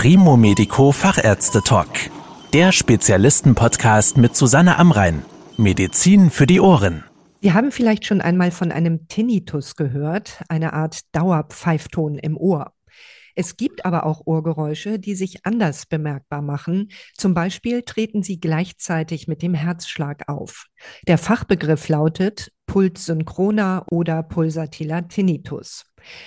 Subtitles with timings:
[0.00, 1.88] Primo Medico Fachärzte Talk.
[2.52, 5.24] Der Spezialisten-Podcast mit Susanne Amrein.
[5.56, 7.02] Medizin für die Ohren.
[7.40, 12.74] Sie haben vielleicht schon einmal von einem Tinnitus gehört, eine Art Dauerpfeifton im Ohr.
[13.34, 16.90] Es gibt aber auch Ohrgeräusche, die sich anders bemerkbar machen.
[17.16, 20.66] Zum Beispiel treten sie gleichzeitig mit dem Herzschlag auf.
[21.08, 25.86] Der Fachbegriff lautet pulssynchroner oder pulsatiler Tinnitus.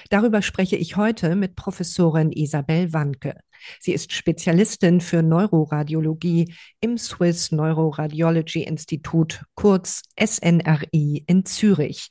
[0.10, 3.36] Darüber spreche ich heute mit Professorin Isabel Wanke.
[3.80, 12.10] Sie ist Spezialistin für Neuroradiologie im Swiss Neuroradiology Institut, kurz SNRI in Zürich.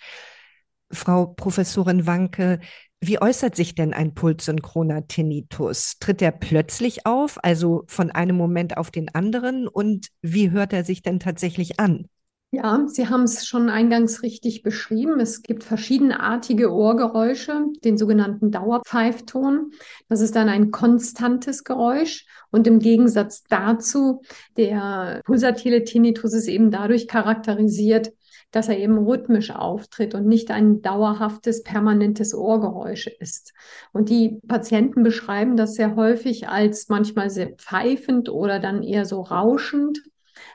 [0.92, 2.58] Frau Professorin Wanke,
[3.00, 5.98] wie äußert sich denn ein pulssynchroner Tinnitus?
[6.00, 9.68] Tritt er plötzlich auf, also von einem Moment auf den anderen?
[9.68, 12.08] Und wie hört er sich denn tatsächlich an?
[12.52, 15.20] Ja, Sie haben es schon eingangs richtig beschrieben.
[15.20, 19.70] Es gibt verschiedenartige Ohrgeräusche, den sogenannten Dauerpfeifton.
[20.08, 22.26] Das ist dann ein konstantes Geräusch.
[22.50, 24.22] Und im Gegensatz dazu,
[24.56, 28.12] der pulsatile Tinnitus ist eben dadurch charakterisiert,
[28.50, 33.52] dass er eben rhythmisch auftritt und nicht ein dauerhaftes, permanentes Ohrgeräusch ist.
[33.92, 39.20] Und die Patienten beschreiben das sehr häufig als manchmal sehr pfeifend oder dann eher so
[39.20, 40.02] rauschend,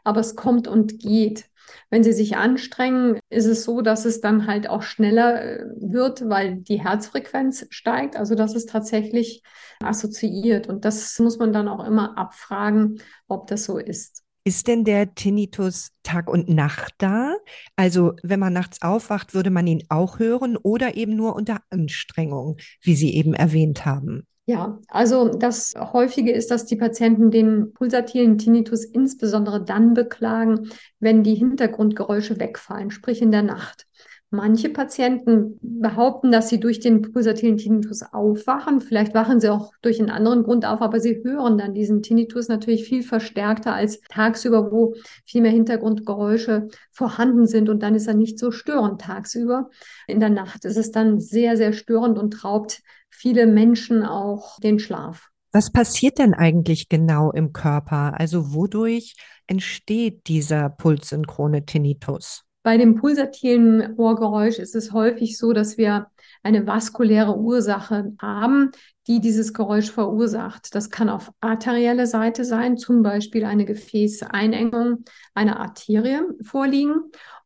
[0.03, 1.45] aber es kommt und geht.
[1.89, 6.27] Wenn sie sich anstrengen, ist es so, dass es dann halt auch schneller äh, wird,
[6.27, 8.15] weil die Herzfrequenz steigt.
[8.15, 9.43] Also das ist tatsächlich
[9.81, 10.67] assoziiert.
[10.67, 14.23] Und das muss man dann auch immer abfragen, ob das so ist.
[14.47, 17.33] Ist denn der Tinnitus Tag und Nacht da?
[17.75, 22.57] Also wenn man nachts aufwacht, würde man ihn auch hören oder eben nur unter Anstrengung,
[22.81, 24.27] wie Sie eben erwähnt haben?
[24.47, 31.23] Ja, also das Häufige ist, dass die Patienten den pulsatilen Tinnitus insbesondere dann beklagen, wenn
[31.23, 33.87] die Hintergrundgeräusche wegfallen, sprich in der Nacht.
[34.35, 38.81] Manche Patienten behaupten, dass sie durch den pulsatilen Tinnitus aufwachen.
[38.81, 42.47] Vielleicht wachen sie auch durch einen anderen Grund auf, aber sie hören dann diesen Tinnitus
[42.47, 48.13] natürlich viel verstärkter als tagsüber, wo viel mehr Hintergrundgeräusche vorhanden sind und dann ist er
[48.13, 49.69] nicht so störend tagsüber.
[50.07, 54.79] In der Nacht ist es dann sehr, sehr störend und raubt viele Menschen auch den
[54.79, 55.29] Schlaf.
[55.51, 58.19] Was passiert denn eigentlich genau im Körper?
[58.19, 59.15] Also wodurch
[59.47, 62.43] entsteht dieser pulssynchrone Tinnitus?
[62.65, 66.07] Bei dem pulsatilen Ohrgeräusch ist es häufig so, dass wir
[66.41, 68.71] eine vaskuläre Ursache haben,
[69.05, 70.73] die dieses Geräusch verursacht.
[70.73, 75.05] Das kann auf arterielle Seite sein, zum Beispiel eine Gefäßeinengung
[75.35, 76.95] einer Arterie vorliegen.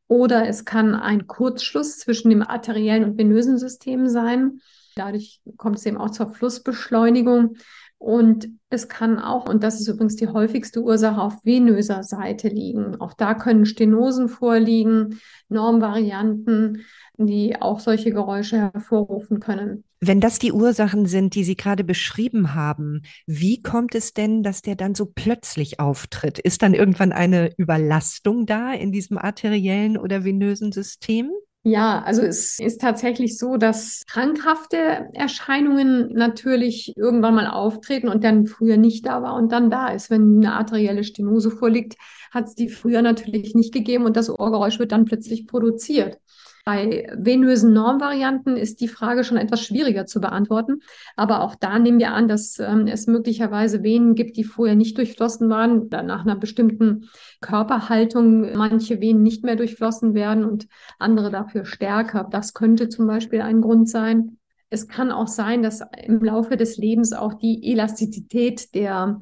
[0.07, 4.61] Oder es kann ein Kurzschluss zwischen dem arteriellen und venösen System sein.
[4.95, 7.57] Dadurch kommt es eben auch zur Flussbeschleunigung.
[7.99, 12.99] Und es kann auch, und das ist übrigens die häufigste Ursache, auf venöser Seite liegen.
[13.01, 16.85] Auch da können Stenosen vorliegen, Normvarianten,
[17.17, 19.83] die auch solche Geräusche hervorrufen können.
[19.99, 24.61] Wenn das die Ursachen sind, die Sie gerade beschrieben haben, wie kommt es denn, dass
[24.61, 26.39] der dann so plötzlich auftritt?
[26.39, 31.31] Ist dann irgendwann eine Überlastung da in diesem arteriellen oder venösen System?
[31.63, 38.47] Ja, also es ist tatsächlich so, dass krankhafte Erscheinungen natürlich irgendwann mal auftreten und dann
[38.47, 40.09] früher nicht da war und dann da ist.
[40.09, 41.95] Wenn eine arterielle Stenose vorliegt,
[42.31, 46.19] hat es die früher natürlich nicht gegeben und das Ohrgeräusch wird dann plötzlich produziert.
[46.65, 50.81] Bei venösen Normvarianten ist die Frage schon etwas schwieriger zu beantworten.
[51.15, 54.97] Aber auch da nehmen wir an, dass ähm, es möglicherweise Venen gibt, die vorher nicht
[54.97, 57.09] durchflossen waren, dann nach einer bestimmten
[57.41, 60.67] Körperhaltung manche Venen nicht mehr durchflossen werden und
[60.99, 62.27] andere dafür stärker.
[62.29, 64.37] Das könnte zum Beispiel ein Grund sein.
[64.69, 69.19] Es kann auch sein, dass im Laufe des Lebens auch die Elastizität der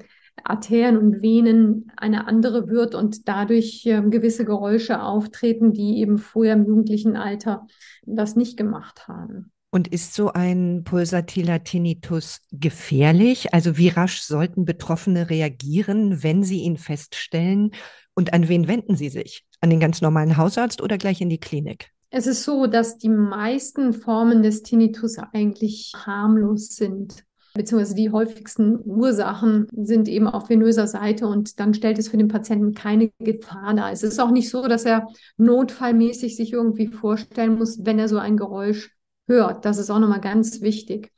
[0.50, 6.54] Arterien und Venen eine andere wird und dadurch äh, gewisse Geräusche auftreten, die eben vorher
[6.54, 7.68] im jugendlichen Alter
[8.06, 9.52] das nicht gemacht haben.
[9.70, 13.54] Und ist so ein pulsatiler Tinnitus gefährlich?
[13.54, 17.72] Also wie rasch sollten Betroffene reagieren, wenn sie ihn feststellen?
[18.16, 19.44] Und an wen wenden sie sich?
[19.60, 21.92] An den ganz normalen Hausarzt oder gleich in die Klinik?
[22.10, 27.27] Es ist so, dass die meisten Formen des Tinnitus eigentlich harmlos sind
[27.58, 32.28] beziehungsweise die häufigsten Ursachen sind eben auf venöser Seite und dann stellt es für den
[32.28, 33.92] Patienten keine Gefahr dar.
[33.92, 35.08] Es ist auch nicht so, dass er
[35.38, 38.92] notfallmäßig sich irgendwie vorstellen muss, wenn er so ein Geräusch
[39.28, 39.66] hört.
[39.66, 41.12] Das ist auch nochmal ganz wichtig.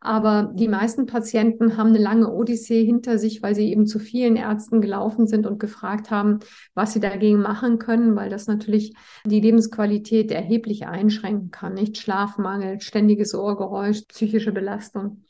[0.00, 4.36] Aber die meisten Patienten haben eine lange Odyssee hinter sich, weil sie eben zu vielen
[4.36, 6.38] Ärzten gelaufen sind und gefragt haben,
[6.74, 8.94] was sie dagegen machen können, weil das natürlich
[9.24, 11.74] die Lebensqualität erheblich einschränken kann.
[11.74, 15.24] Nicht Schlafmangel, ständiges Ohrgeräusch, psychische Belastung.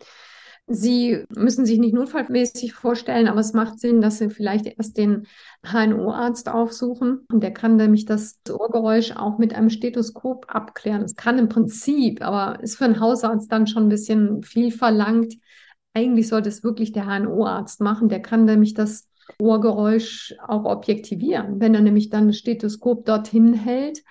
[0.71, 5.27] Sie müssen sich nicht notfallmäßig vorstellen, aber es macht Sinn, dass Sie vielleicht erst den
[5.65, 7.27] HNO-Arzt aufsuchen.
[7.33, 11.03] Und der kann nämlich das Ohrgeräusch auch mit einem Stethoskop abklären.
[11.03, 15.35] Es kann im Prinzip, aber ist für einen Hausarzt dann schon ein bisschen viel verlangt,
[15.95, 18.09] eigentlich sollte es wirklich der HNO-Arzt machen.
[18.09, 19.09] Der kann nämlich das
[19.41, 21.61] Ohrgeräusch auch objektivieren.
[21.61, 24.03] Wenn er nämlich dann das Stethoskop dorthin hält,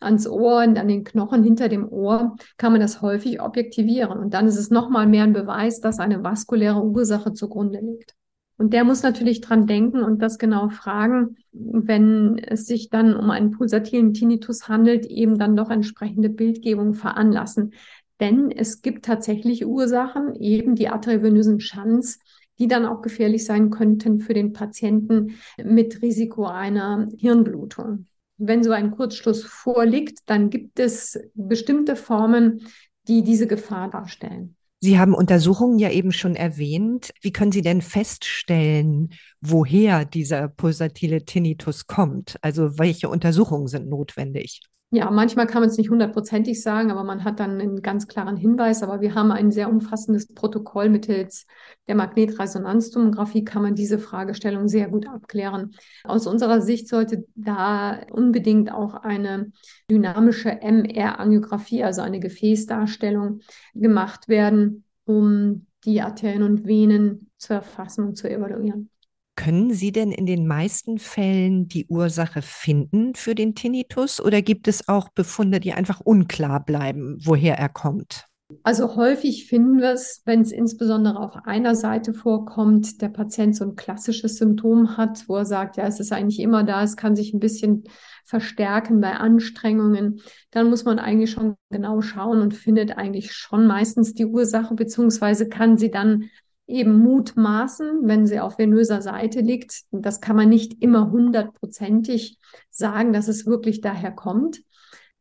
[0.00, 4.18] ans Ohr und an den Knochen hinter dem Ohr, kann man das häufig objektivieren.
[4.18, 8.14] Und dann ist es nochmal mehr ein Beweis, dass eine vaskuläre Ursache zugrunde liegt.
[8.58, 13.30] Und der muss natürlich dran denken und das genau fragen, wenn es sich dann um
[13.30, 17.74] einen pulsatilen Tinnitus handelt, eben dann doch entsprechende Bildgebung veranlassen.
[18.18, 22.18] Denn es gibt tatsächlich Ursachen, eben die arteriovenösen Schanz,
[22.58, 28.06] die dann auch gefährlich sein könnten für den Patienten mit Risiko einer Hirnblutung.
[28.38, 32.66] Wenn so ein Kurzschluss vorliegt, dann gibt es bestimmte Formen,
[33.08, 34.56] die diese Gefahr darstellen.
[34.80, 37.12] Sie haben Untersuchungen ja eben schon erwähnt.
[37.22, 42.36] Wie können Sie denn feststellen, woher dieser pulsatile Tinnitus kommt?
[42.42, 44.60] Also welche Untersuchungen sind notwendig?
[44.90, 48.36] Ja, manchmal kann man es nicht hundertprozentig sagen, aber man hat dann einen ganz klaren
[48.36, 48.84] Hinweis.
[48.84, 51.46] Aber wir haben ein sehr umfassendes Protokoll mittels
[51.88, 55.74] der Magnetresonanztomographie, kann man diese Fragestellung sehr gut abklären.
[56.04, 59.50] Aus unserer Sicht sollte da unbedingt auch eine
[59.90, 63.40] dynamische MR-Angiografie, also eine Gefäßdarstellung,
[63.74, 68.90] gemacht werden, um die Arterien und Venen zu erfassen und zu evaluieren.
[69.36, 74.66] Können Sie denn in den meisten Fällen die Ursache finden für den Tinnitus oder gibt
[74.66, 78.26] es auch Befunde, die einfach unklar bleiben, woher er kommt?
[78.62, 83.64] Also häufig finden wir es, wenn es insbesondere auf einer Seite vorkommt, der Patient so
[83.64, 87.16] ein klassisches Symptom hat, wo er sagt, ja, es ist eigentlich immer da, es kann
[87.16, 87.84] sich ein bisschen
[88.24, 90.20] verstärken bei Anstrengungen,
[90.52, 95.48] dann muss man eigentlich schon genau schauen und findet eigentlich schon meistens die Ursache, beziehungsweise
[95.48, 96.30] kann sie dann
[96.66, 99.82] eben mutmaßen, wenn sie auf venöser Seite liegt.
[99.92, 102.38] Das kann man nicht immer hundertprozentig
[102.70, 104.62] sagen, dass es wirklich daher kommt.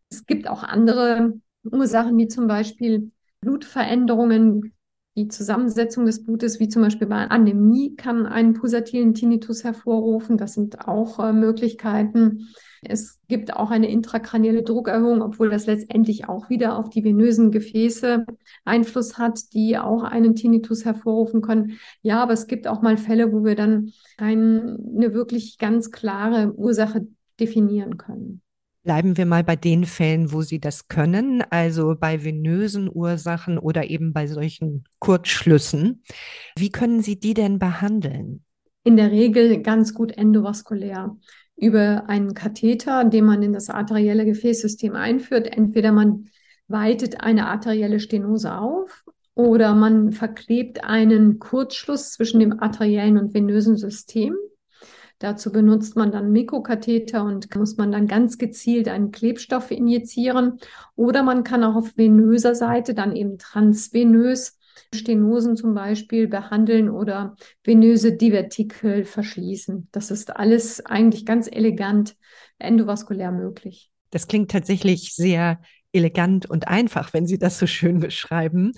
[0.09, 1.33] Es gibt auch andere
[1.63, 3.11] Ursachen, wie zum Beispiel
[3.41, 4.73] Blutveränderungen,
[5.17, 10.37] die Zusammensetzung des Blutes, wie zum Beispiel bei Anämie, kann einen pulsatilen Tinnitus hervorrufen.
[10.37, 12.49] Das sind auch äh, Möglichkeiten.
[12.87, 18.25] Es gibt auch eine intrakranielle Druckerhöhung, obwohl das letztendlich auch wieder auf die venösen Gefäße
[18.63, 21.77] Einfluss hat, die auch einen Tinnitus hervorrufen können.
[22.01, 27.07] Ja, aber es gibt auch mal Fälle, wo wir dann eine wirklich ganz klare Ursache
[27.39, 28.41] definieren können.
[28.83, 33.89] Bleiben wir mal bei den Fällen, wo Sie das können, also bei venösen Ursachen oder
[33.89, 36.03] eben bei solchen Kurzschlüssen.
[36.55, 38.44] Wie können Sie die denn behandeln?
[38.85, 41.17] In der Regel ganz gut endovaskulär
[41.57, 45.47] über einen Katheter, den man in das arterielle Gefäßsystem einführt.
[45.47, 46.27] Entweder man
[46.67, 49.03] weitet eine arterielle Stenose auf
[49.33, 54.35] oder man verklebt einen Kurzschluss zwischen dem arteriellen und venösen System.
[55.17, 60.59] Dazu benutzt man dann Mikrokatheter und muss man dann ganz gezielt einen Klebstoff injizieren.
[60.95, 64.59] Oder man kann auch auf venöser Seite dann eben transvenös
[64.93, 69.89] Stenosen zum Beispiel behandeln oder venöse Divertikel verschließen.
[69.91, 72.15] Das ist alles eigentlich ganz elegant
[72.59, 73.91] endovaskulär möglich.
[74.11, 75.59] Das klingt tatsächlich sehr
[75.95, 78.73] elegant und einfach, wenn Sie das so schön beschreiben.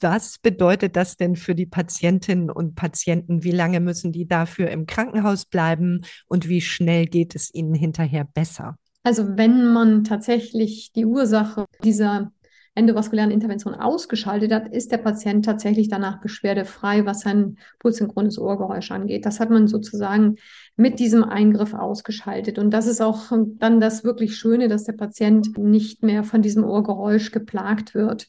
[0.00, 3.44] Was bedeutet das denn für die Patientinnen und Patienten?
[3.44, 8.24] Wie lange müssen die dafür im Krankenhaus bleiben und wie schnell geht es ihnen hinterher
[8.24, 8.76] besser?
[9.04, 12.32] Also wenn man tatsächlich die Ursache dieser
[12.76, 19.26] endovaskulären Intervention ausgeschaltet hat, ist der Patient tatsächlich danach beschwerdefrei, was sein pulssynchrones Ohrgeräusch angeht.
[19.26, 20.36] Das hat man sozusagen
[20.76, 22.58] mit diesem Eingriff ausgeschaltet.
[22.58, 26.64] Und das ist auch dann das wirklich Schöne, dass der Patient nicht mehr von diesem
[26.64, 28.26] Ohrgeräusch geplagt wird.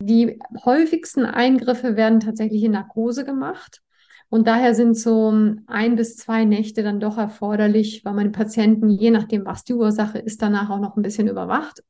[0.00, 3.80] Die häufigsten Eingriffe werden tatsächlich in Narkose gemacht.
[4.28, 5.32] Und daher sind so
[5.68, 9.74] ein bis zwei Nächte dann doch erforderlich, weil man den Patienten, je nachdem, was die
[9.74, 11.84] Ursache ist, danach auch noch ein bisschen überwacht.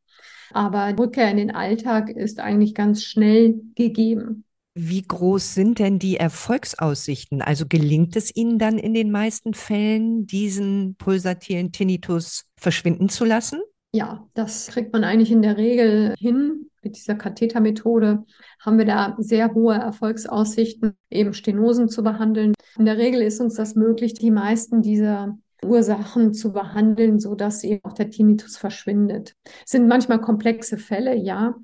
[0.52, 4.44] Aber Rückkehr in den Alltag ist eigentlich ganz schnell gegeben.
[4.76, 7.42] Wie groß sind denn die Erfolgsaussichten?
[7.42, 13.60] Also gelingt es Ihnen dann in den meisten Fällen, diesen pulsatilen Tinnitus verschwinden zu lassen?
[13.92, 16.68] Ja, das kriegt man eigentlich in der Regel hin.
[16.82, 18.24] Mit dieser Kathetermethode
[18.60, 22.54] haben wir da sehr hohe Erfolgsaussichten, eben Stenosen zu behandeln.
[22.76, 27.64] In der Regel ist uns das möglich, die meisten dieser Ursachen zu behandeln, so dass
[27.64, 29.34] eben auch der Tinnitus verschwindet.
[29.64, 31.54] Es sind manchmal komplexe Fälle, ja,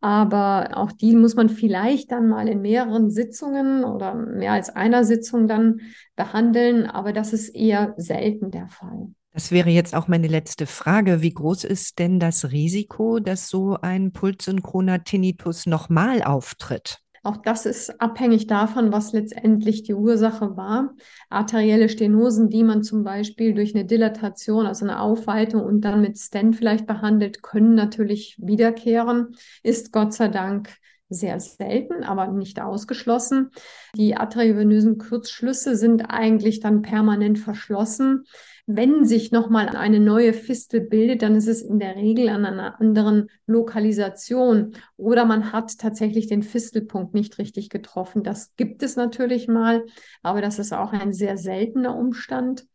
[0.00, 5.04] aber auch die muss man vielleicht dann mal in mehreren Sitzungen oder mehr als einer
[5.04, 5.80] Sitzung dann
[6.16, 9.08] behandeln, aber das ist eher selten der Fall.
[9.32, 11.22] Das wäre jetzt auch meine letzte Frage.
[11.22, 16.98] Wie groß ist denn das Risiko, dass so ein pulssynchroner Tinnitus nochmal auftritt?
[17.22, 20.94] Auch das ist abhängig davon, was letztendlich die Ursache war.
[21.28, 26.16] Arterielle Stenosen, die man zum Beispiel durch eine Dilatation, also eine Aufweitung und dann mit
[26.18, 29.36] Stent vielleicht behandelt, können natürlich wiederkehren.
[29.62, 30.70] Ist Gott sei Dank
[31.10, 33.50] sehr selten, aber nicht ausgeschlossen.
[33.96, 38.24] Die arteriovenösen Kurzschlüsse sind eigentlich dann permanent verschlossen.
[38.66, 42.80] Wenn sich nochmal eine neue Fistel bildet, dann ist es in der Regel an einer
[42.80, 48.22] anderen Lokalisation oder man hat tatsächlich den Fistelpunkt nicht richtig getroffen.
[48.22, 49.84] Das gibt es natürlich mal,
[50.22, 52.66] aber das ist auch ein sehr seltener Umstand,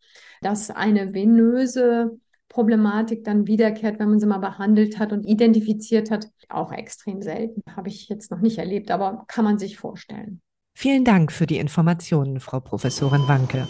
[0.42, 2.20] dass eine venöse
[2.56, 6.30] Problematik dann wiederkehrt, wenn man sie mal behandelt hat und identifiziert hat.
[6.48, 7.62] Auch extrem selten.
[7.76, 10.40] Habe ich jetzt noch nicht erlebt, aber kann man sich vorstellen.
[10.74, 13.68] Vielen Dank für die Informationen, Frau Professorin Wanke.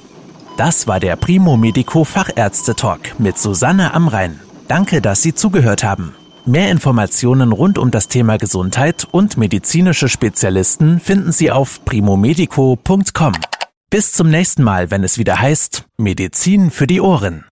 [0.57, 4.39] Das war der Primo Medico Fachärzte Talk mit Susanne Amrein.
[4.67, 6.13] Danke, dass Sie zugehört haben.
[6.45, 13.33] Mehr Informationen rund um das Thema Gesundheit und medizinische Spezialisten finden Sie auf primomedico.com.
[13.89, 17.45] Bis zum nächsten Mal, wenn es wieder heißt Medizin für die Ohren.